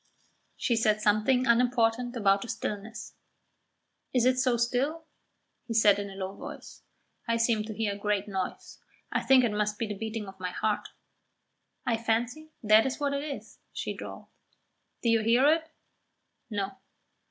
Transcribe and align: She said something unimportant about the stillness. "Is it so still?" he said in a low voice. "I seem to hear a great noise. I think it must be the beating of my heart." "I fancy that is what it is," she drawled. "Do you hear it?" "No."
She 0.57 0.75
said 0.75 0.99
something 0.99 1.45
unimportant 1.45 2.15
about 2.15 2.41
the 2.41 2.47
stillness. 2.47 3.13
"Is 4.15 4.25
it 4.25 4.39
so 4.39 4.57
still?" 4.57 5.03
he 5.67 5.75
said 5.75 5.99
in 5.99 6.09
a 6.09 6.15
low 6.15 6.33
voice. 6.33 6.81
"I 7.27 7.37
seem 7.37 7.63
to 7.65 7.73
hear 7.75 7.93
a 7.93 7.97
great 7.99 8.27
noise. 8.27 8.79
I 9.11 9.21
think 9.21 9.43
it 9.43 9.51
must 9.51 9.77
be 9.77 9.85
the 9.85 9.93
beating 9.95 10.27
of 10.27 10.39
my 10.39 10.49
heart." 10.53 10.87
"I 11.85 11.97
fancy 11.97 12.49
that 12.63 12.87
is 12.87 12.99
what 12.99 13.13
it 13.13 13.23
is," 13.23 13.59
she 13.73 13.93
drawled. 13.95 14.25
"Do 15.03 15.09
you 15.09 15.21
hear 15.21 15.45
it?" 15.53 15.69
"No." 16.49 16.71